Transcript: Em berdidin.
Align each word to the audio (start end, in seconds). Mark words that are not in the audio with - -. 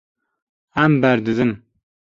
Em 0.83 0.91
berdidin. 1.01 1.51